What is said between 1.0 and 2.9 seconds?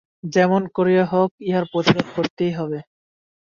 হোক ইহার প্রতিরোধ করিতেই হইবে।